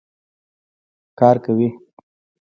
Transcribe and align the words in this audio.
کار 1.19 1.35
کوي. 1.45 1.69